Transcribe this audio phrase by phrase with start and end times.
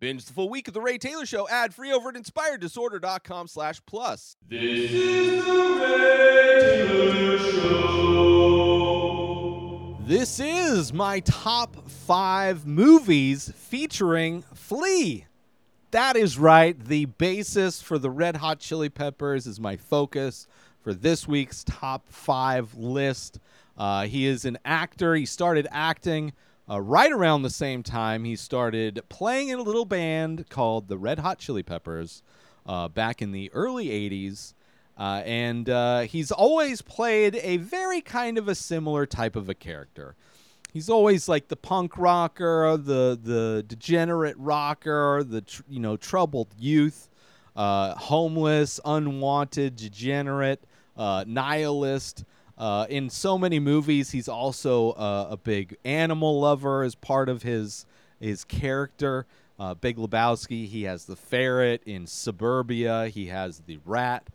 [0.00, 3.82] Binge the full week of The Ray Taylor Show ad free over at inspireddisorder.com slash
[3.84, 4.34] plus.
[4.48, 8.00] This is the Ray Taylor Show.
[10.06, 15.26] This is my top five movies featuring Flea.
[15.90, 16.82] That is right.
[16.82, 20.46] The bassist for the Red Hot Chili Peppers is my focus
[20.80, 23.38] for this week's top five list.
[23.76, 25.14] Uh, he is an actor.
[25.14, 26.32] He started acting
[26.70, 30.96] uh, right around the same time he started playing in a little band called the
[30.96, 32.22] Red Hot Chili Peppers
[32.64, 34.54] uh, back in the early 80s.
[34.96, 39.54] Uh, and uh, he's always played a very kind of a similar type of a
[39.54, 40.14] character.
[40.72, 46.54] He's always like the punk rocker, the the degenerate rocker, the tr- you know troubled
[46.56, 47.08] youth,
[47.56, 50.62] uh, homeless, unwanted, degenerate,
[50.96, 52.24] uh, nihilist.
[52.60, 57.42] Uh, in so many movies, he's also uh, a big animal lover as part of
[57.42, 57.86] his
[58.20, 59.24] his character.
[59.58, 63.08] Uh, big Lebowski, he has the ferret in Suburbia.
[63.08, 64.26] He has the rat,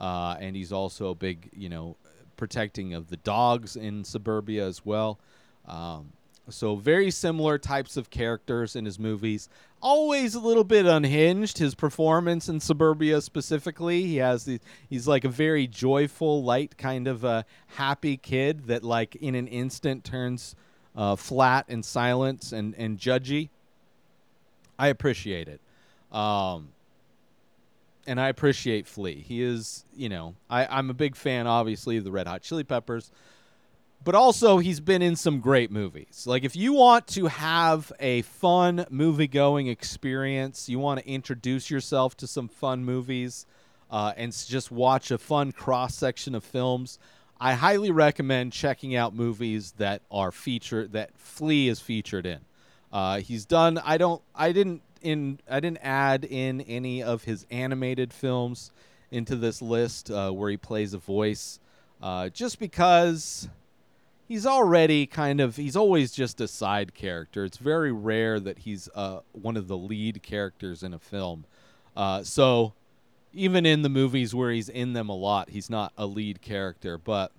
[0.00, 1.96] uh, and he's also a big, you know,
[2.38, 5.18] protecting of the dogs in Suburbia as well.
[5.66, 6.14] Um,
[6.48, 9.48] so very similar types of characters in his movies.
[9.80, 11.58] Always a little bit unhinged.
[11.58, 14.48] His performance in Suburbia specifically, he has
[14.88, 19.46] he's like a very joyful, light kind of a happy kid that like in an
[19.46, 20.54] instant turns
[20.96, 23.48] uh, flat and silent and and judgy.
[24.78, 25.60] I appreciate it.
[26.14, 26.68] Um,
[28.06, 29.24] and I appreciate Flea.
[29.26, 32.64] He is, you know, I, I'm a big fan, obviously, of the Red Hot Chili
[32.64, 33.10] Peppers
[34.04, 36.24] but also he's been in some great movies.
[36.26, 41.70] Like if you want to have a fun movie going experience, you want to introduce
[41.70, 43.46] yourself to some fun movies,
[43.90, 46.98] uh, and just watch a fun cross section of films.
[47.40, 52.40] I highly recommend checking out movies that are featured that Flea is featured in.
[52.92, 53.78] Uh, he's done.
[53.78, 54.22] I don't.
[54.34, 55.40] I didn't in.
[55.50, 58.70] I didn't add in any of his animated films
[59.10, 61.58] into this list uh, where he plays a voice,
[62.00, 63.48] uh, just because
[64.26, 67.44] he's already kind of he's always just a side character.
[67.44, 71.44] It's very rare that he's uh, one of the lead characters in a film.
[71.96, 72.72] Uh, so
[73.32, 76.98] even in the movies where he's in them a lot, he's not a lead character.
[76.98, 77.32] But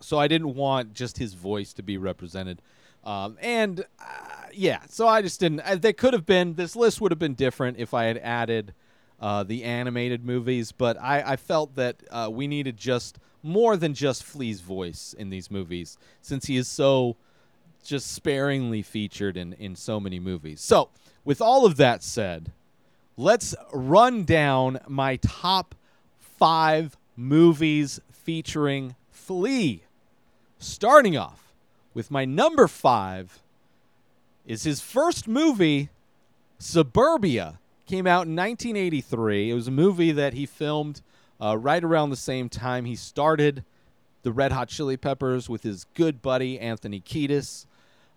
[0.00, 2.60] so I didn't want just his voice to be represented.
[3.04, 5.60] Um, and uh, yeah, so I just didn't.
[5.60, 8.74] Uh, there could have been this list would have been different if I had added
[9.20, 13.94] uh, the animated movies, but I, I felt that uh, we needed just more than
[13.94, 17.16] just Flea's voice in these movies, since he is so
[17.84, 20.60] just sparingly featured in, in so many movies.
[20.60, 20.90] So,
[21.24, 22.52] with all of that said,
[23.16, 25.74] let's run down my top
[26.18, 29.82] five movies featuring Flea.
[30.58, 31.52] Starting off
[31.94, 33.40] with my number five
[34.44, 35.90] is his first movie,
[36.58, 37.58] Suburbia.
[37.86, 39.50] Came out in 1983.
[39.50, 41.02] It was a movie that he filmed
[41.40, 43.64] uh, right around the same time he started
[44.22, 47.66] the Red Hot Chili Peppers with his good buddy Anthony Kiedis.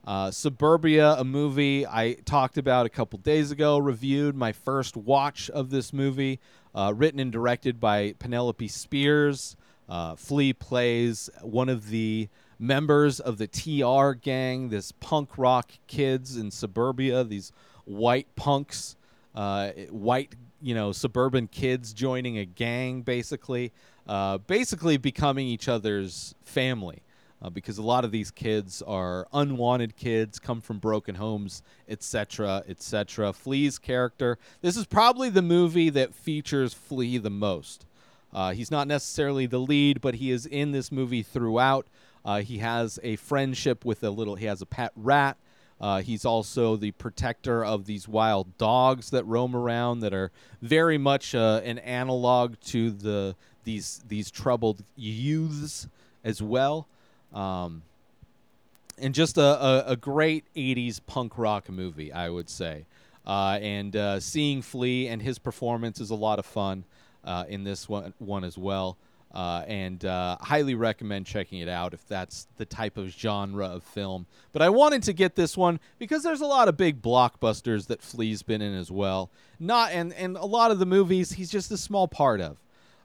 [0.07, 5.51] Uh, Suburbia, a movie I talked about a couple days ago, reviewed my first watch
[5.51, 6.39] of this movie,
[6.73, 9.55] uh, written and directed by Penelope Spheeris.
[9.87, 16.37] Uh, Flea plays one of the members of the TR gang, this punk rock kids
[16.37, 17.51] in Suburbia, these
[17.85, 18.95] white punks,
[19.39, 23.71] uh, white you know suburban kids joining a gang, basically,
[24.05, 27.01] uh, basically becoming each other's family.
[27.41, 32.65] Uh, because a lot of these kids are unwanted kids, come from broken homes, etc.,
[32.67, 33.31] etc.
[33.31, 34.37] Flea's character.
[34.59, 37.85] This is probably the movie that features Flea the most.
[38.33, 41.87] Uh, he's not necessarily the lead, but he is in this movie throughout.
[42.25, 44.35] Uh, he has a friendship with a little.
[44.35, 45.37] He has a pet rat.
[45.81, 50.31] Uh, he's also the protector of these wild dogs that roam around, that are
[50.61, 55.87] very much uh, an analog to the these these troubled youths
[56.23, 56.87] as well.
[57.33, 57.83] Um,
[58.97, 62.85] and just a, a, a great 80s punk rock movie, I would say.
[63.25, 66.83] Uh, and uh, seeing Flea and his performance is a lot of fun
[67.23, 68.97] uh, in this one, one as well.
[69.31, 73.83] Uh, and uh, highly recommend checking it out if that's the type of genre of
[73.83, 74.25] film.
[74.51, 78.01] But I wanted to get this one because there's a lot of big blockbusters that
[78.01, 79.29] Flea's been in as well.
[79.59, 82.57] Not and and a lot of the movies he's just a small part of.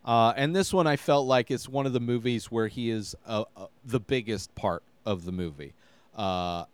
[0.03, 3.15] Uh, and this one I felt like it's one of the movies where he is
[3.27, 5.75] uh, uh, the biggest part of the movie.
[6.17, 6.65] Uh,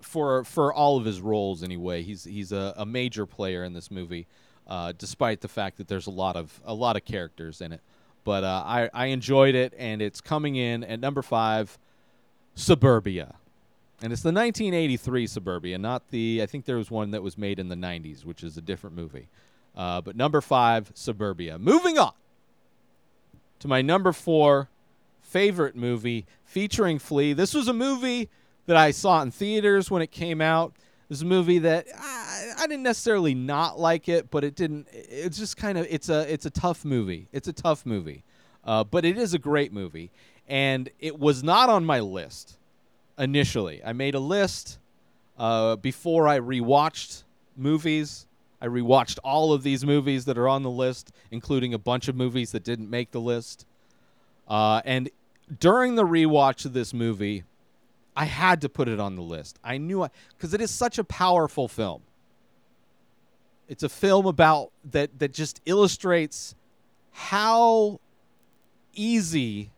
[0.00, 3.90] for for all of his roles anyway, he's he's a, a major player in this
[3.90, 4.26] movie,
[4.96, 7.82] despite the fact that there's a lot of a lot of characters in it.
[8.30, 11.76] But uh, I I enjoyed it, and it's coming in at number five,
[12.54, 13.34] Suburbia.
[14.04, 16.40] And it's the 1983 Suburbia, not the.
[16.40, 18.94] I think there was one that was made in the 90s, which is a different
[18.94, 19.28] movie.
[19.76, 21.58] Uh, but number five, Suburbia.
[21.58, 22.12] Moving on
[23.58, 24.68] to my number four
[25.20, 27.32] favorite movie featuring Flea.
[27.32, 28.28] This was a movie
[28.66, 30.76] that I saw in theaters when it came out.
[31.10, 34.86] This is a movie that I, I didn't necessarily not like it, but it didn't.
[34.92, 37.26] It's just kind of it's a it's a tough movie.
[37.32, 38.22] It's a tough movie,
[38.64, 40.12] uh, but it is a great movie,
[40.46, 42.58] and it was not on my list
[43.18, 43.82] initially.
[43.84, 44.78] I made a list
[45.36, 47.24] uh, before I rewatched
[47.56, 48.28] movies.
[48.60, 52.14] I rewatched all of these movies that are on the list, including a bunch of
[52.14, 53.66] movies that didn't make the list.
[54.46, 55.10] Uh, and
[55.58, 57.42] during the rewatch of this movie,
[58.16, 59.58] I had to put it on the list.
[59.62, 62.02] I knew I because it is such a powerful film.
[63.68, 66.54] It's a film about that that just illustrates
[67.12, 68.00] how
[68.94, 69.70] easy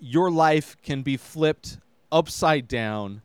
[0.00, 1.78] your life can be flipped
[2.10, 3.22] upside down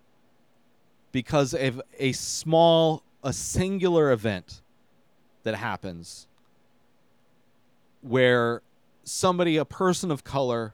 [1.12, 4.62] because of a small a singular event
[5.44, 6.28] that happens
[8.02, 8.62] where
[9.04, 10.74] somebody a person of color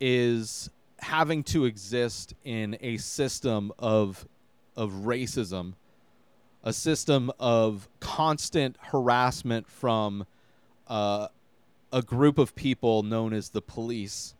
[0.00, 0.70] is
[1.02, 4.26] having to exist in a system of
[4.76, 5.74] of racism
[6.64, 10.24] a system of constant harassment from
[10.86, 11.26] uh,
[11.92, 14.34] a group of people known as the police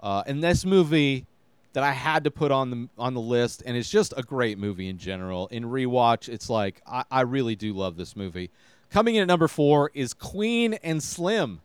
[0.00, 1.26] uh, and this movie
[1.72, 4.58] that I had to put on the on the list, and it's just a great
[4.58, 5.46] movie in general.
[5.46, 8.50] In rewatch, it's like I, I really do love this movie.
[8.90, 11.62] Coming in at number four is Queen and Slim.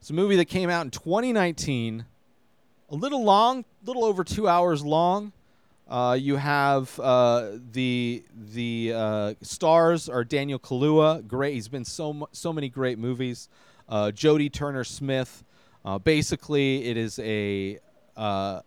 [0.00, 2.06] It's a movie that came out in 2019.
[2.88, 5.32] A little long, a little over two hours long.
[5.88, 8.22] Uh, you have uh, the
[8.52, 11.54] the uh, stars are Daniel Kaluuya, great.
[11.54, 13.48] He's been so so many great movies.
[13.88, 15.42] Uh, Jodie Turner Smith.
[15.84, 17.80] Uh, basically, it is a
[18.16, 18.60] uh,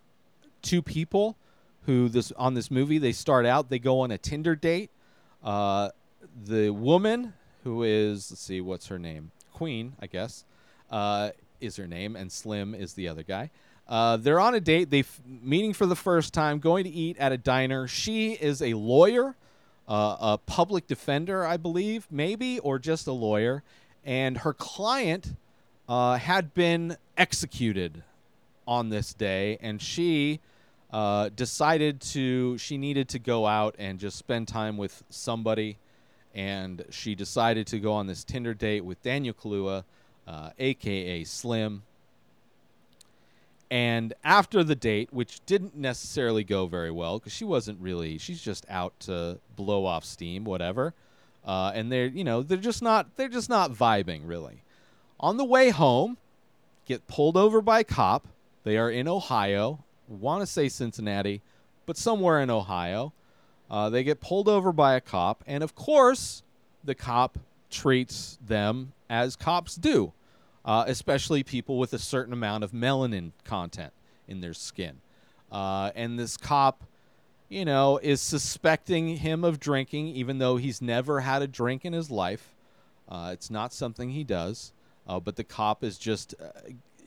[0.61, 1.37] two people
[1.85, 4.91] who this on this movie they start out they go on a Tinder date.
[5.41, 7.33] The woman
[7.63, 10.43] who is let's see what's her name Queen I guess
[11.61, 13.49] is her name and Slim is the other guy.
[13.89, 14.91] Uh, they're on a date.
[14.91, 17.87] They meeting for the first time, going to eat at a diner.
[17.87, 19.35] She is a lawyer,
[19.87, 23.63] uh, a public defender, I believe, maybe, or just a lawyer.
[24.05, 25.33] And her client
[25.89, 28.03] uh, had been executed
[28.67, 30.39] on this day, and she
[30.93, 35.79] uh, decided to she needed to go out and just spend time with somebody,
[36.35, 39.83] and she decided to go on this Tinder date with Daniel Kaluuya,
[40.27, 41.81] uh, aka Slim.
[43.71, 48.41] And after the date, which didn't necessarily go very well, because she wasn't really, she's
[48.41, 50.93] just out to blow off steam, whatever.
[51.45, 54.63] Uh, and they're, you know, they're just not, they're just not vibing really.
[55.19, 56.17] On the way home,
[56.85, 58.27] get pulled over by a cop.
[58.63, 59.83] They are in Ohio.
[60.07, 61.41] Want to say Cincinnati,
[61.85, 63.13] but somewhere in Ohio.
[63.69, 66.41] Uh, they get pulled over by a cop, and of course,
[66.83, 67.37] the cop
[67.69, 70.11] treats them as cops do,
[70.65, 73.93] uh, especially people with a certain amount of melanin content
[74.27, 74.97] in their skin.
[75.51, 76.83] Uh, and this cop,
[77.47, 81.93] you know, is suspecting him of drinking, even though he's never had a drink in
[81.93, 82.53] his life.
[83.07, 84.71] Uh, it's not something he does.
[85.07, 86.49] Uh, but the cop is just, uh,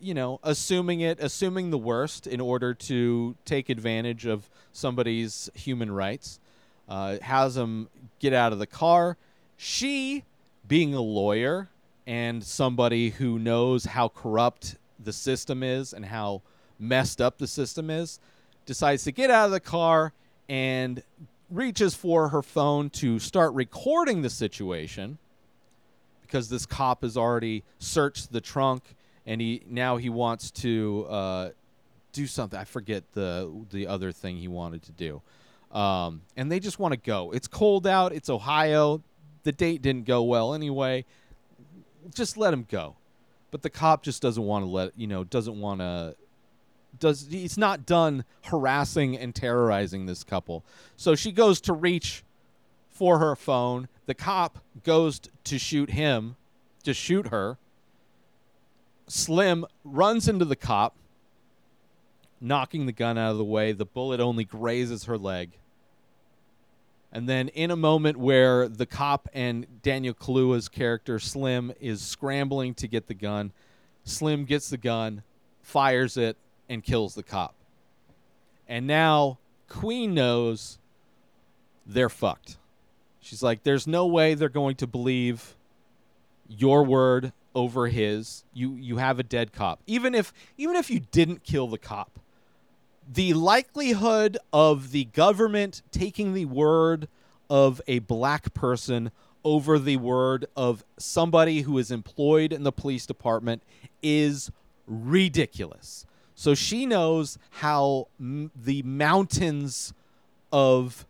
[0.00, 5.90] you know, assuming it, assuming the worst in order to take advantage of somebody's human
[5.90, 6.40] rights.
[6.88, 7.88] Uh, has him
[8.18, 9.16] get out of the car.
[9.56, 10.24] She,
[10.66, 11.68] being a lawyer
[12.06, 16.42] and somebody who knows how corrupt the system is and how
[16.78, 18.18] messed up the system is,
[18.66, 20.12] decides to get out of the car
[20.48, 21.02] and
[21.50, 25.18] reaches for her phone to start recording the situation
[26.22, 28.82] because this cop has already searched the trunk
[29.26, 31.50] and he now he wants to uh,
[32.12, 32.58] do something.
[32.58, 35.22] I forget the the other thing he wanted to do.
[35.76, 37.30] Um, and they just want to go.
[37.32, 38.12] It's cold out.
[38.12, 39.02] It's Ohio.
[39.44, 41.04] The date didn't go well anyway.
[42.14, 42.96] Just let him go.
[43.50, 45.24] But the cop just doesn't want to let you know.
[45.24, 46.16] Doesn't want to.
[46.98, 50.64] Does he's not done harassing and terrorizing this couple.
[50.96, 52.22] So she goes to reach
[52.90, 53.88] for her phone.
[54.06, 56.36] The cop goes to shoot him,
[56.82, 57.58] to shoot her.
[59.06, 60.94] Slim runs into the cop,
[62.40, 63.72] knocking the gun out of the way.
[63.72, 65.52] The bullet only grazes her leg.
[67.12, 72.72] And then, in a moment where the cop and Daniel Kaluuya's character Slim is scrambling
[72.74, 73.52] to get the gun,
[74.04, 75.22] Slim gets the gun,
[75.60, 76.38] fires it,
[76.68, 77.54] and kills the cop.
[78.66, 79.38] And now
[79.68, 80.78] Queen knows
[81.86, 82.56] they're fucked.
[83.20, 85.54] She's like, there's no way they're going to believe
[86.48, 88.44] your word over his.
[88.52, 89.80] You you have a dead cop.
[89.86, 92.18] Even if even if you didn't kill the cop,
[93.12, 97.08] the likelihood of the government taking the word
[97.50, 99.10] of a black person
[99.44, 103.62] over the word of somebody who is employed in the police department
[104.02, 104.50] is
[104.86, 106.06] ridiculous.
[106.34, 109.92] So she knows how m- the mountains
[110.52, 111.04] of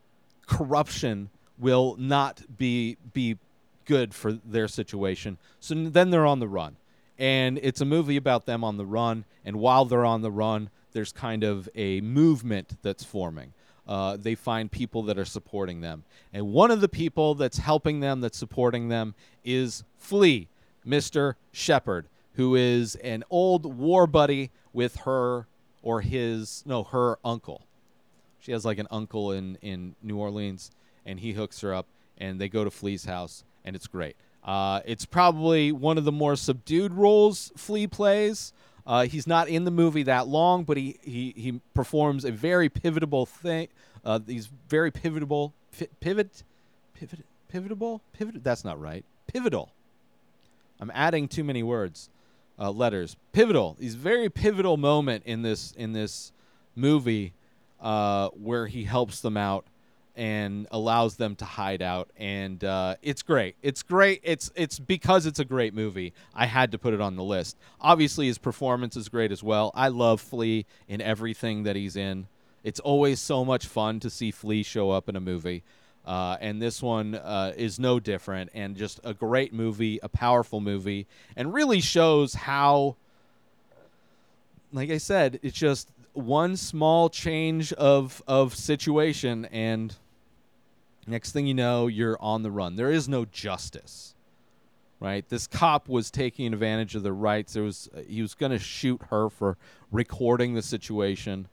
[0.47, 3.39] corruption will not be be
[3.85, 5.39] good for their situation.
[5.61, 6.77] So then they're on the run.
[7.19, 9.25] And it's a movie about them on the run.
[9.45, 13.53] And while they're on the run, there's kind of a movement that's forming.
[13.87, 16.05] Uh, they find people that are supporting them.
[16.33, 20.49] And one of the people that's helping them, that's supporting them, is Flea,
[20.87, 21.35] Mr.
[21.51, 25.47] Shepard, who is an old war buddy with her
[25.83, 27.67] or his, no, her uncle.
[28.39, 30.71] She has like an uncle in, in New Orleans,
[31.05, 31.87] and he hooks her up,
[32.19, 34.17] and they go to Flea's house, and it's great.
[34.45, 38.53] Uh, it's probably one of the more subdued roles Flea plays.
[38.87, 42.69] Uh, he's not in the movie that long, but he, he, he performs a very
[42.69, 43.69] pivotal thing.
[44.05, 46.43] Uh, he's very pivotal, pi- pivot,
[46.95, 48.43] pivot, pivotable, pivot.
[48.43, 49.05] That's not right.
[49.27, 49.73] Pivotal.
[50.81, 52.11] I'm adding too many words,
[52.59, 53.17] uh, letters.
[53.33, 53.77] Pivotal.
[53.79, 56.33] He's very pivotal moment in this in this
[56.75, 57.35] movie
[57.81, 59.65] uh, where he helps them out
[60.17, 63.57] and allows them to hide out and uh, it's great.
[63.63, 64.21] It's great.
[64.23, 66.13] It's it's because it's a great movie.
[66.35, 67.57] I had to put it on the list.
[67.81, 69.71] Obviously his performance is great as well.
[69.75, 72.27] I love flea in everything that he's in.
[72.65, 75.63] It's always so much fun to see flea show up in a movie
[76.07, 80.61] uh, and this one uh, is no different and just a great movie a powerful
[80.61, 82.97] movie and really shows how
[84.73, 89.95] like I said, it's just one small change of of situation, and
[91.07, 92.77] next thing you know, you're on the run.
[92.77, 94.15] There is no justice,
[95.01, 95.29] right?
[95.29, 97.53] This cop was taking advantage of the rights.
[97.53, 99.57] There was he was going to shoot her for
[99.91, 101.49] recording the situation,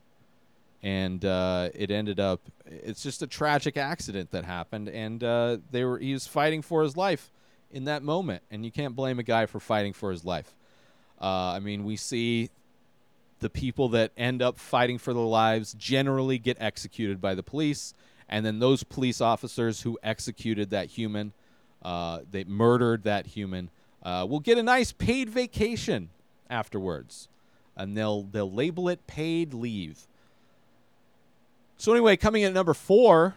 [0.82, 2.40] and uh, it ended up.
[2.66, 6.82] It's just a tragic accident that happened, and uh, they were he was fighting for
[6.82, 7.30] his life
[7.70, 10.54] in that moment, and you can't blame a guy for fighting for his life.
[11.20, 12.50] Uh, I mean, we see
[13.40, 17.94] the people that end up fighting for their lives generally get executed by the police,
[18.30, 21.32] and then those police officers who executed that human,
[21.82, 23.68] uh, they murdered that human,
[24.02, 26.08] uh, will get a nice paid vacation
[26.48, 27.28] afterwards,
[27.76, 30.06] and they'll they'll label it paid leave.
[31.76, 33.34] So anyway, coming in at number four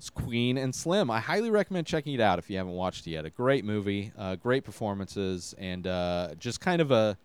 [0.00, 1.10] it's Queen and Slim.
[1.10, 3.26] I highly recommend checking it out if you haven't watched it yet.
[3.26, 7.18] A great movie, uh, great performances, and uh, just kind of a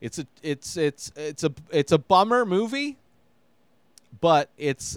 [0.00, 2.96] it's a it's it's it's a it's a bummer movie,
[4.20, 4.96] but it's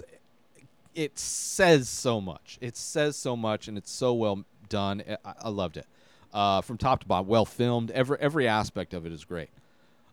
[0.96, 2.58] it says so much.
[2.60, 5.04] It says so much, and it's so well done.
[5.24, 5.86] I, I loved it
[6.32, 7.28] uh, from top to bottom.
[7.28, 7.90] Well filmed.
[7.92, 9.50] Every every aspect of it is great.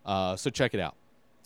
[0.04, 0.94] Uh, so check it out.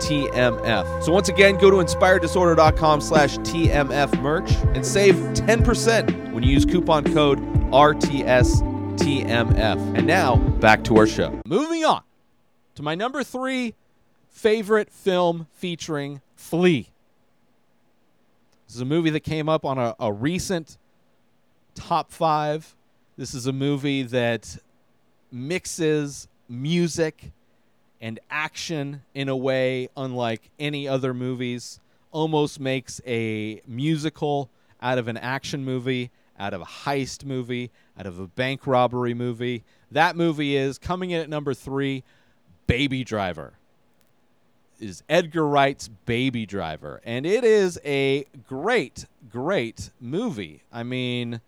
[0.00, 1.02] TMF.
[1.02, 6.64] So once again, go to inspireddisorder.com slash TMF merch and save 10% when you use
[6.64, 7.38] coupon code
[7.70, 8.64] RTSTMF.
[9.96, 11.40] And now, back to our show.
[11.46, 12.02] Moving on
[12.74, 13.74] to my number three
[14.28, 16.90] favorite film featuring Flea.
[18.66, 20.78] This is a movie that came up on a, a recent
[21.74, 22.76] top five.
[23.16, 24.58] This is a movie that
[25.32, 27.32] mixes music
[28.00, 31.80] and action in a way unlike any other movies.
[32.10, 34.50] Almost makes a musical
[34.80, 39.14] out of an action movie, out of a heist movie, out of a bank robbery
[39.14, 39.64] movie.
[39.90, 42.04] That movie is coming in at number three
[42.66, 43.54] Baby Driver.
[44.80, 47.00] Is Edgar Wright's Baby Driver.
[47.04, 50.62] And it is a great, great movie.
[50.72, 51.40] I mean,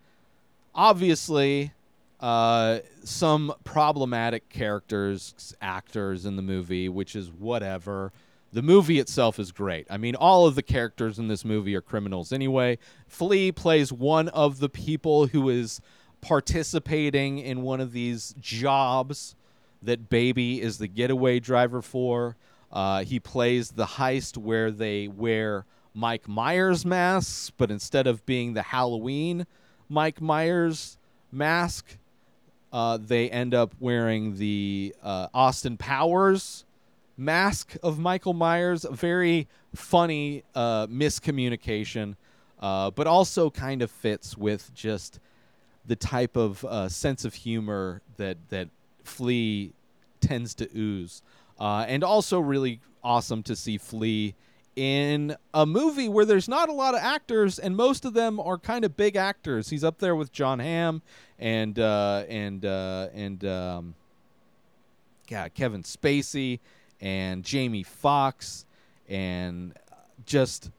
[0.75, 1.73] obviously,
[2.21, 8.13] uh, some problematic characters, actors in the movie, which is whatever.
[8.53, 9.87] The movie itself is great.
[9.89, 12.79] I mean, all of the characters in this movie are criminals anyway.
[13.07, 15.81] Flea plays one of the people who is
[16.21, 19.35] participating in one of these jobs
[19.83, 22.37] that Baby is the getaway driver for.
[22.71, 28.53] Uh, he plays the heist where they wear Mike Myers masks, but instead of being
[28.53, 29.47] the Halloween
[29.89, 30.99] Mike Myers
[31.33, 31.97] mask,
[32.73, 36.65] uh, they end up wearing the uh, Austin Powers
[37.21, 42.17] mask of Michael Myers, very funny uh, miscommunication,
[42.61, 45.21] uh, but also kind of fits with just
[45.87, 48.69] the type of uh, sense of humor that that
[49.05, 49.73] Flea
[50.21, 51.23] tends to ooze,
[51.59, 54.35] uh, and also really awesome to see Flea
[54.77, 58.59] in a movie where there's not a lot of actors, and most of them are
[58.59, 59.71] kind of big actors.
[59.71, 61.03] He's up there with Jon Hamm
[61.39, 63.95] and uh, and uh, and um,
[65.29, 66.61] yeah, Kevin Spacey
[67.01, 68.65] and Jamie Foxx
[69.09, 69.75] and
[70.27, 70.71] just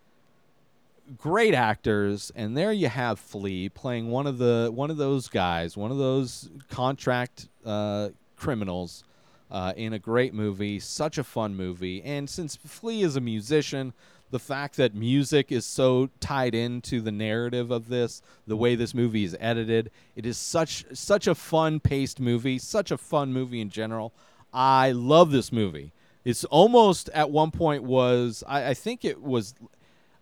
[1.17, 5.75] great actors and there you have Flea playing one of the one of those guys,
[5.75, 9.03] one of those contract uh, criminals
[9.51, 12.01] uh, in a great movie, such a fun movie.
[12.01, 13.93] And since Flea is a musician,
[14.31, 18.93] the fact that music is so tied into the narrative of this, the way this
[18.93, 23.59] movie is edited, it is such such a fun paced movie, such a fun movie
[23.59, 24.13] in general.
[24.53, 25.91] I love this movie.
[26.23, 29.53] It's almost at one point was I, I think it was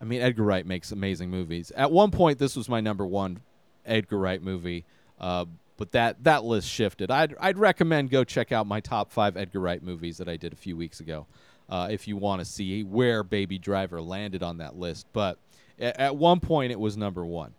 [0.01, 1.71] I mean Edgar Wright makes amazing movies.
[1.75, 3.41] At one point this was my number one
[3.85, 4.85] Edgar Wright movie.
[5.19, 5.45] Uh,
[5.79, 7.09] but that that list shifted.
[7.09, 10.51] I'd I'd recommend go check out my top five Edgar Wright movies that I did
[10.51, 11.25] a few weeks ago,
[11.69, 15.07] uh, if you want to see where Baby Driver landed on that list.
[15.13, 15.39] But
[15.79, 17.53] at, one point it was number one,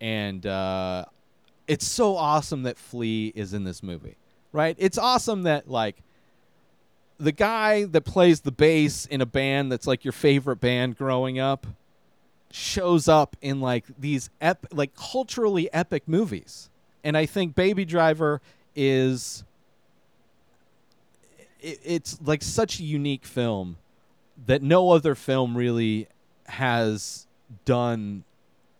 [0.00, 1.04] and uh,
[1.68, 4.16] it's so awesome that Flea is in this movie,
[4.50, 4.74] right?
[4.78, 6.02] It's awesome that like
[7.18, 11.38] the guy that plays the bass in a band that's like your favorite band growing
[11.38, 11.66] up
[12.50, 16.70] shows up in like these ep- like culturally epic movies
[17.08, 18.42] and I think Baby Driver
[18.76, 19.42] is
[21.58, 23.78] it, it's like such a unique film
[24.46, 26.06] that no other film really
[26.48, 27.26] has
[27.64, 28.24] done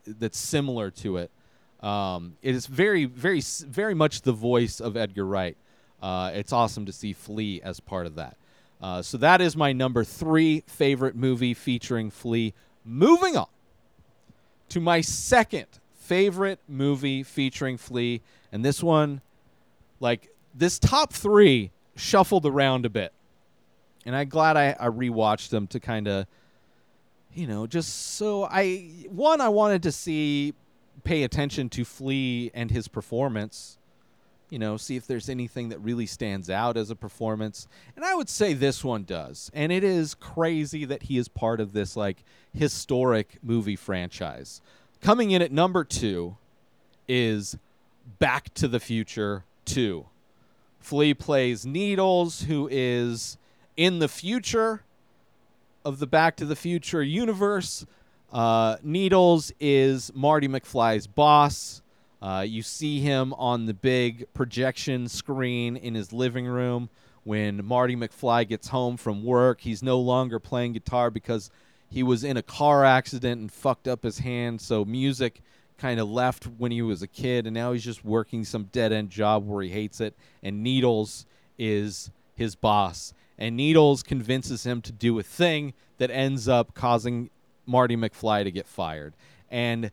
[0.06, 1.30] that's similar to it.
[1.80, 5.56] Um, it is very, very, very much the voice of Edgar Wright.
[6.02, 8.36] Uh, it's awesome to see Flea as part of that.
[8.82, 12.52] Uh, so that is my number three favorite movie featuring Flea.
[12.84, 13.48] Moving on
[14.68, 15.66] to my second
[16.08, 19.20] favorite movie featuring Flea, and this one,
[20.00, 23.12] like this top three, shuffled around a bit,
[24.06, 26.26] and I'm glad I, I rewatched them to kind of,
[27.34, 30.54] you know, just so I one I wanted to see,
[31.04, 33.74] pay attention to Flea and his performance.
[34.50, 37.68] You know, see if there's anything that really stands out as a performance.
[37.96, 39.50] And I would say this one does.
[39.52, 44.62] And it is crazy that he is part of this like historic movie franchise.
[45.00, 46.36] Coming in at number two
[47.06, 47.56] is
[48.18, 50.06] Back to the Future 2.
[50.80, 53.38] Flea plays Needles, who is
[53.76, 54.82] in the future
[55.84, 57.86] of the Back to the Future universe.
[58.32, 61.80] Uh, Needles is Marty McFly's boss.
[62.20, 66.90] Uh, you see him on the big projection screen in his living room
[67.22, 69.60] when Marty McFly gets home from work.
[69.60, 71.50] He's no longer playing guitar because
[71.88, 74.60] he was in a car accident and fucked up his hand.
[74.60, 75.40] So music
[75.78, 78.92] kind of left when he was a kid, and now he's just working some dead
[78.92, 80.14] end job where he hates it.
[80.42, 81.24] And Needles
[81.58, 83.14] is his boss.
[83.38, 87.30] And Needles convinces him to do a thing that ends up causing
[87.66, 89.14] Marty McFly to get fired.
[89.50, 89.90] And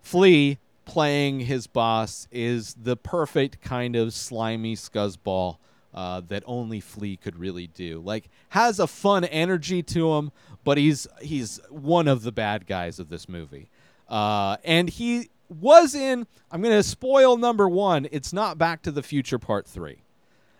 [0.00, 5.58] Flea playing his boss is the perfect kind of slimy scuzzball
[5.94, 8.00] uh, that only Flea could really do.
[8.00, 10.32] Like has a fun energy to him,
[10.64, 13.70] but he's he's one of the bad guys of this movie.
[14.08, 16.26] Uh, and he was in.
[16.50, 18.08] I'm going to spoil number one.
[18.10, 20.02] It's not Back to the Future Part Three,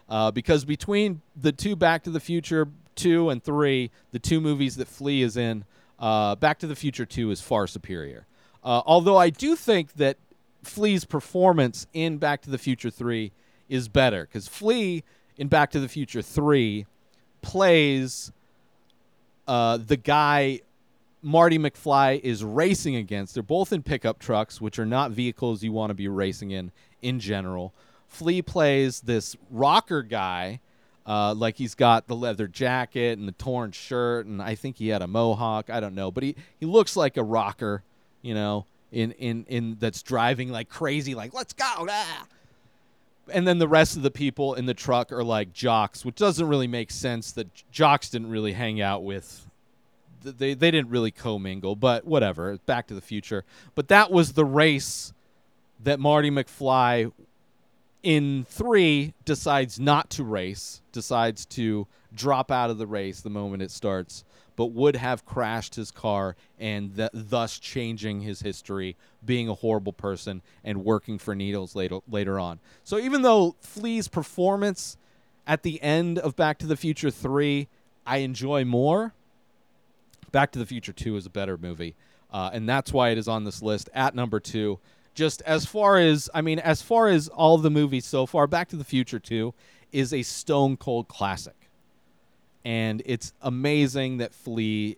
[0.09, 4.77] uh, because between the two Back to the Future two and three, the two movies
[4.77, 5.65] that Flea is in,
[5.99, 8.27] uh, Back to the Future two is far superior.
[8.63, 10.19] Uh, although I do think that
[10.63, 13.33] Flea's performance in Back to the Future 3
[13.69, 15.03] is better because Flea
[15.37, 16.87] in Back to the Future 3
[17.43, 18.33] plays
[19.51, 20.61] uh, the guy
[21.23, 23.35] Marty McFly is racing against.
[23.35, 26.73] They're both in pickup trucks, which are not vehicles you want to be racing in
[27.03, 27.75] in general.
[28.09, 30.61] Flea plays this rocker guy.
[31.07, 34.89] Uh, like he's got the leather jacket and the torn shirt, and I think he
[34.89, 35.69] had a mohawk.
[35.69, 37.83] I don't know, but he, he looks like a rocker
[38.23, 41.65] you know, in in in that's driving like crazy, like let's go.
[41.89, 42.27] Ah!
[43.33, 46.47] And then the rest of the people in the truck are like jocks, which doesn't
[46.47, 47.33] really make sense.
[47.33, 49.47] That jocks didn't really hang out with.
[50.23, 52.59] They they didn't really commingle, but whatever.
[52.67, 53.45] Back to the Future.
[53.75, 55.13] But that was the race
[55.83, 57.11] that Marty McFly
[58.03, 63.63] in three decides not to race, decides to drop out of the race the moment
[63.63, 64.25] it starts,
[64.61, 68.95] but would have crashed his car and th- thus changing his history,
[69.25, 72.61] being a horrible person and working for Needles later later on.
[72.85, 74.99] So even though Flea's performance
[75.47, 77.69] at the end of Back to the Future 3
[78.05, 79.15] I enjoy more.
[80.31, 81.97] Back to the Future 2 is a better movie.
[82.31, 84.79] Uh, and that's why it is on this list at number two.
[85.15, 88.69] Just as far as, I mean, as far as all the movies so far, Back
[88.69, 89.55] to the Future 2
[89.91, 91.70] is a stone cold classic.
[92.65, 94.97] And it's amazing that Flea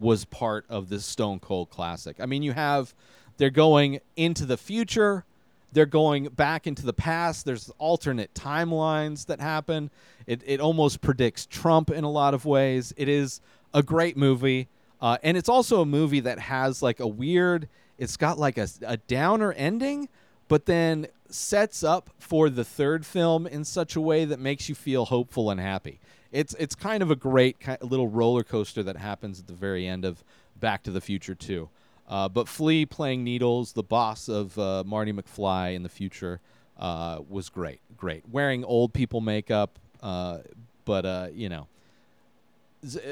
[0.00, 2.16] was part of this stone cold classic.
[2.20, 2.94] I mean, you have,
[3.36, 5.24] they're going into the future,
[5.72, 7.44] they're going back into the past.
[7.44, 9.90] There's alternate timelines that happen.
[10.26, 12.94] It, it almost predicts Trump in a lot of ways.
[12.96, 13.40] It is
[13.74, 14.68] a great movie.
[15.02, 18.68] Uh, and it's also a movie that has like a weird, it's got like a,
[18.86, 20.08] a downer ending,
[20.48, 24.74] but then sets up for the third film in such a way that makes you
[24.74, 26.00] feel hopeful and happy.
[26.32, 29.86] It's it's kind of a great ki little roller coaster that happens at the very
[29.86, 30.24] end of
[30.58, 31.68] Back to the Future 2.
[32.08, 36.40] Uh, but Flea playing Needles, the boss of uh, Marty McFly in the future,
[36.78, 37.80] uh, was great.
[37.96, 38.22] Great.
[38.30, 40.38] Wearing old people makeup, uh,
[40.84, 41.66] but, uh, you know,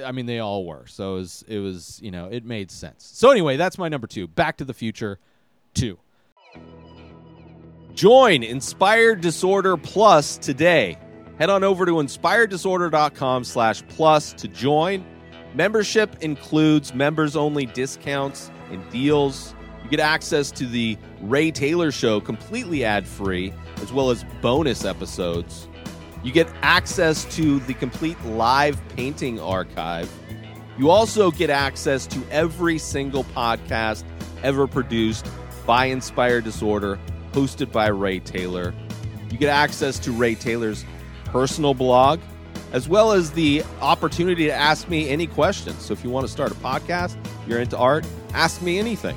[0.04, 0.86] I mean, they all were.
[0.86, 3.10] So it was, it was, you know, it made sense.
[3.12, 5.18] So anyway, that's my number two Back to the Future
[5.74, 5.98] 2.
[7.94, 10.98] Join Inspired Disorder Plus today.
[11.38, 15.04] Head on over to inspireddisorder.com slash plus to join.
[15.54, 19.54] Membership includes members only discounts and deals.
[19.82, 24.84] You get access to the Ray Taylor Show completely ad free, as well as bonus
[24.84, 25.68] episodes.
[26.22, 30.10] You get access to the complete live painting archive.
[30.78, 34.04] You also get access to every single podcast
[34.42, 35.26] ever produced
[35.66, 36.98] by Inspired Disorder,
[37.32, 38.74] hosted by Ray Taylor.
[39.30, 40.84] You get access to Ray Taylor's
[41.34, 42.20] personal blog,
[42.72, 45.84] as well as the opportunity to ask me any questions.
[45.84, 47.16] So if you want to start a podcast,
[47.48, 49.16] you're into art, ask me anything.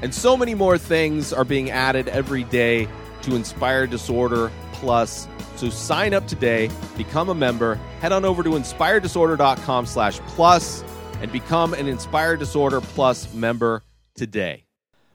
[0.00, 2.86] And so many more things are being added every day
[3.22, 5.26] to Inspire Disorder Plus.
[5.56, 10.84] So sign up today, become a member, head on over to inspireddisorder.com slash plus
[11.20, 13.82] and become an Inspired Disorder Plus member
[14.14, 14.66] today.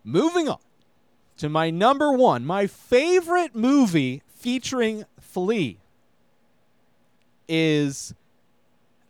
[0.03, 0.59] Moving on
[1.37, 5.80] to my number one, my favorite movie featuring Flea
[7.51, 8.15] is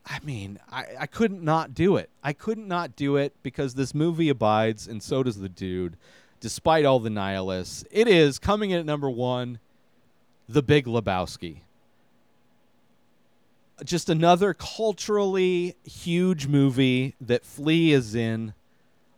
[0.05, 2.09] I mean, I, I couldn't not do it.
[2.23, 5.95] I couldn't not do it because this movie abides, and so does the dude,
[6.39, 7.85] despite all the nihilists.
[7.91, 9.59] It is coming in at number one,
[10.49, 11.59] The Big Lebowski.
[13.83, 18.53] Just another culturally huge movie that Flea is in.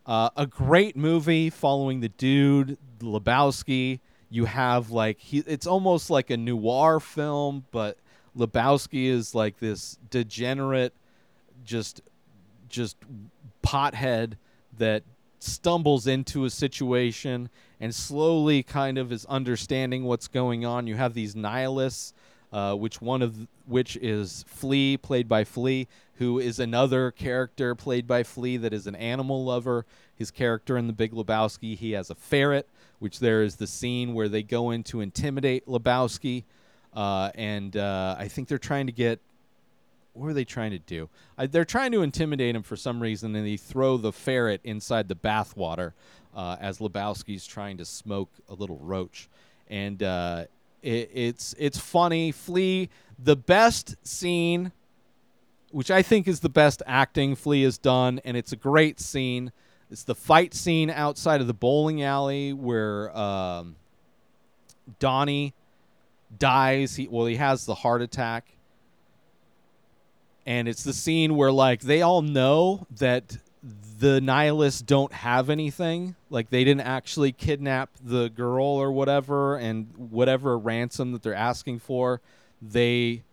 [0.06, 4.00] Uh, a great movie following the dude, Lebowski.
[4.30, 7.98] You have like he, it's almost like a noir film, but
[8.38, 10.94] Lebowski is like this degenerate,
[11.64, 12.02] just
[12.70, 12.98] just
[13.64, 14.34] pothead
[14.78, 15.04] that
[15.40, 20.88] stumbles into a situation and slowly kind of is understanding what's going on.
[20.88, 22.14] You have these nihilists,
[22.52, 27.76] uh, which one of th- which is Flea, played by Flea, who is another character
[27.76, 29.86] played by Flea that is an animal lover.
[30.16, 32.70] His character in The Big Lebowski, he has a ferret,
[33.00, 36.44] which there is the scene where they go in to intimidate Lebowski.
[36.96, 39.20] Uh, and uh, I think they're trying to get.
[40.14, 41.10] What are they trying to do?
[41.40, 45.08] Uh, they're trying to intimidate him for some reason, and they throw the ferret inside
[45.08, 45.94] the bathwater
[46.36, 49.28] uh, as Lebowski's trying to smoke a little roach,
[49.68, 50.46] and uh,
[50.84, 52.32] it, it's it's funny.
[52.32, 54.72] Flea, the best scene,
[55.72, 59.52] which I think is the best acting Flea has done, and it's a great scene.
[59.90, 63.76] It's the fight scene outside of the bowling alley where um,
[65.00, 65.54] Donnie
[66.40, 66.96] dies.
[66.96, 68.46] He well, he has the heart attack,
[70.46, 73.38] and it's the scene where like they all know that
[74.00, 76.16] the nihilists don't have anything.
[76.30, 81.80] Like they didn't actually kidnap the girl or whatever, and whatever ransom that they're asking
[81.80, 82.22] for,
[82.62, 83.24] they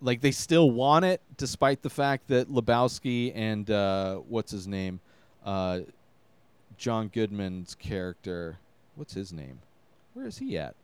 [0.00, 5.00] like they still want it, despite the fact that Lebowski and uh, what's his name,
[5.44, 5.80] uh,
[6.76, 8.58] John Goodman's character,
[8.94, 9.58] what's his name?
[10.14, 10.74] Where is he at?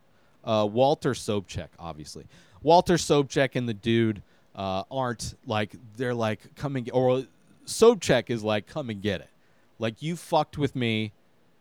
[0.44, 2.26] Uh, Walter Sobchak, obviously.
[2.62, 4.22] Walter Sobchak and the dude
[4.54, 7.24] uh, aren't like they're like coming or
[7.66, 9.30] Sobchak is like come and get it.
[9.78, 11.12] Like you fucked with me,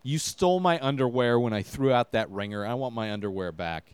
[0.03, 2.65] you stole my underwear when I threw out that ringer.
[2.65, 3.85] I want my underwear back.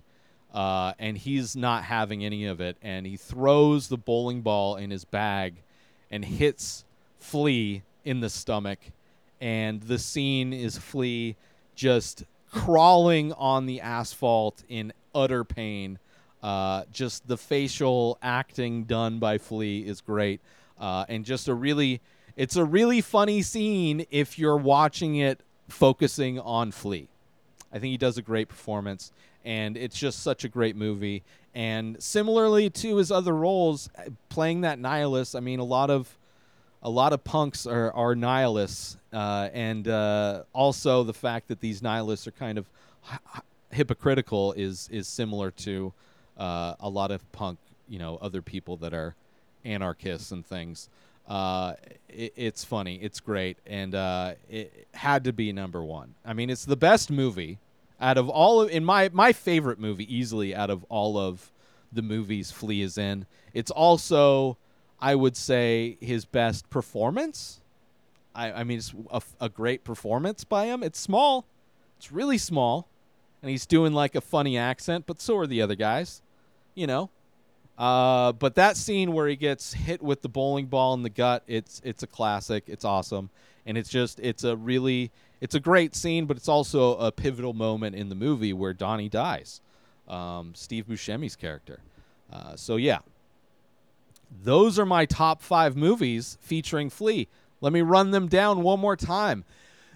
[0.54, 4.90] Uh, and he's not having any of it, and he throws the bowling ball in
[4.90, 5.54] his bag
[6.10, 6.84] and hits
[7.20, 8.80] Flea in the stomach.
[9.40, 11.36] And the scene is Flea
[11.76, 16.00] just crawling on the asphalt in utter pain.
[16.42, 20.40] Uh, just the facial acting done by Flea is great,
[20.80, 22.00] uh, and just a really,
[22.38, 27.10] it's a really funny scene if you're watching it focusing on Flea.
[27.74, 29.12] I think he does a great performance,
[29.44, 31.24] and it's just such a great movie.
[31.54, 33.90] And similarly to his other roles,
[34.30, 36.18] playing that nihilist, I mean, a lot of
[36.82, 41.82] a lot of punks are, are nihilists, uh, and uh, also the fact that these
[41.82, 42.70] nihilists are kind of
[43.02, 45.94] hy- hypocritical is is similar to
[46.38, 49.16] uh, a lot of punk, you know, other people that are
[49.66, 50.90] anarchists and things.
[51.28, 51.74] Uh,
[52.08, 56.16] it, it's funny, it's great, and uh, it had to be number one.
[56.26, 57.60] I mean, it's the best movie
[58.02, 61.52] out of all of in my my favorite movie easily out of all of
[61.92, 63.26] the movies Flea is in.
[63.54, 64.58] It's also
[65.02, 67.62] I would say his best performance.
[68.36, 70.84] I, I mean, it's a, a great performance by him.
[70.84, 71.46] It's small,
[71.98, 72.88] it's really small,
[73.42, 76.22] and he's doing like a funny accent, but so are the other guys,
[76.76, 77.10] you know.
[77.78, 81.44] Uh, but that scene where he gets hit with the bowling ball in the gut,
[81.48, 82.66] it's it's a classic.
[82.68, 83.30] It's awesome,
[83.66, 87.54] and it's just it's a really it's a great scene, but it's also a pivotal
[87.54, 89.62] moment in the movie where Donnie dies,
[90.10, 91.80] um, Steve Buscemi's character.
[92.32, 93.00] Uh, so yeah,
[94.32, 97.28] those are my top five movies featuring Flea.
[97.62, 99.44] Let me run them down one more time.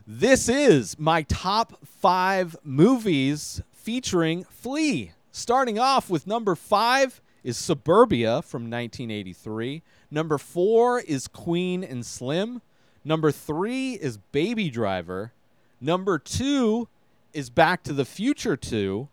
[0.06, 5.12] This is my top five movies featuring Flea.
[5.32, 9.82] Starting off with number five is Suburbia from 1983.
[10.12, 12.62] Number four is Queen and Slim.
[13.06, 15.34] Number three is Baby Driver.
[15.80, 16.88] Number two
[17.34, 19.08] is Back to the Future 2.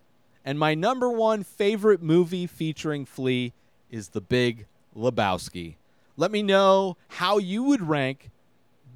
[0.45, 3.53] And my number one favorite movie featuring Flea
[3.89, 5.75] is The Big Lebowski.
[6.17, 8.31] Let me know how you would rank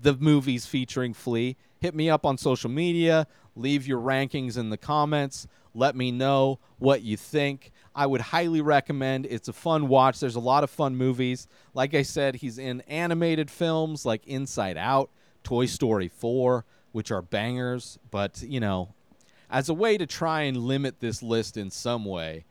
[0.01, 1.55] the movies featuring Flea.
[1.79, 3.27] Hit me up on social media.
[3.55, 5.47] Leave your rankings in the comments.
[5.73, 7.71] Let me know what you think.
[7.93, 9.25] I would highly recommend.
[9.25, 10.19] It's a fun watch.
[10.19, 11.47] There's a lot of fun movies.
[11.73, 15.09] Like I said, he's in animated films like Inside Out,
[15.43, 17.99] Toy Story 4, which are bangers.
[18.11, 18.93] But, you know,
[19.49, 22.45] as a way to try and limit this list in some way,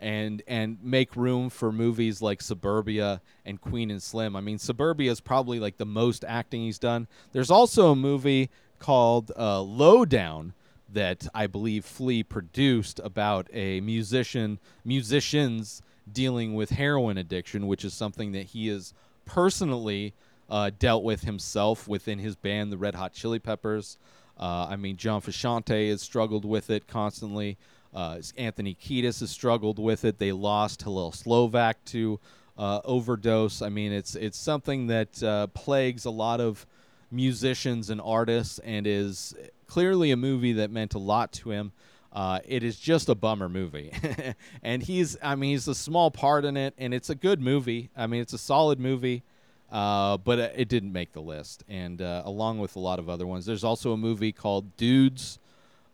[0.00, 4.36] and and make room for movies like Suburbia and Queen and Slim.
[4.36, 7.08] I mean, Suburbia is probably like the most acting he's done.
[7.32, 10.54] There's also a movie called uh, Lowdown
[10.92, 17.92] that I believe Flea produced about a musician musicians dealing with heroin addiction, which is
[17.92, 18.94] something that he has
[19.26, 20.14] personally
[20.48, 23.98] uh, dealt with himself within his band, the Red Hot Chili Peppers.
[24.38, 27.58] Uh, I mean, John Frusciante has struggled with it constantly.
[27.94, 30.18] Uh, Anthony Kiedis has struggled with it.
[30.18, 32.20] They lost Hillel Slovak to
[32.56, 33.62] uh, overdose.
[33.62, 36.66] I mean, it's it's something that uh, plagues a lot of
[37.10, 39.34] musicians and artists, and is
[39.66, 41.72] clearly a movie that meant a lot to him.
[42.12, 43.92] Uh, it is just a bummer movie,
[44.62, 47.90] and he's I mean he's a small part in it, and it's a good movie.
[47.96, 49.22] I mean, it's a solid movie.
[49.70, 53.10] Uh, but it- it didn't make the list, and uh, along with a lot of
[53.10, 55.38] other ones, there's also a movie called Dudes,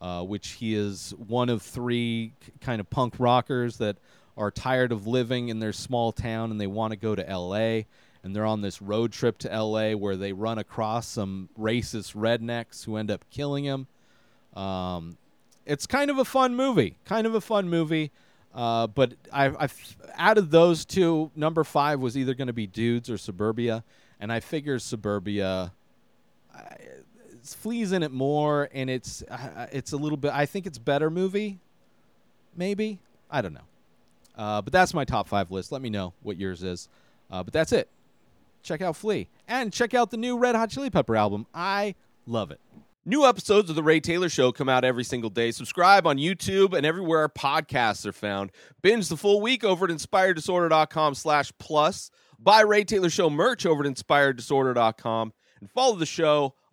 [0.04, 3.96] uh, which he is one of three kind of punk rockers that
[4.36, 7.86] are tired of living in their small town and they want to go to L.A.
[8.22, 9.94] and they're on this road trip to L.A.
[9.94, 13.86] where they run across some racist rednecks who end up killing him.
[14.54, 15.16] Um,
[15.64, 18.10] it's kind of a fun movie, kind of a fun movie.
[18.54, 19.68] Uh, but I,
[20.16, 23.82] out of those two, number five was either going to be Dudes or Suburbia,
[24.20, 25.72] and I figure Suburbia.
[26.54, 26.76] I,
[27.52, 30.32] Flea's in it more, and it's uh, it's a little bit.
[30.32, 31.58] I think it's better movie,
[32.56, 33.00] maybe.
[33.30, 33.60] I don't know,
[34.38, 35.72] uh, but that's my top five list.
[35.72, 36.88] Let me know what yours is.
[37.30, 37.88] Uh, but that's it.
[38.62, 41.46] Check out Flea and check out the new Red Hot Chili Pepper album.
[41.52, 42.60] I love it.
[43.06, 45.50] New episodes of The Ray Taylor Show come out every single day.
[45.50, 48.50] Subscribe on YouTube and everywhere our podcasts are found.
[48.80, 52.10] Binge the full week over at inspireddisorder.com slash plus.
[52.38, 55.34] Buy Ray Taylor Show merch over at inspireddisorder.com.
[55.60, 56.54] And follow the show